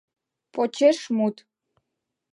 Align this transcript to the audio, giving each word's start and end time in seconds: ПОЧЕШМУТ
ПОЧЕШМУТ 0.53 1.37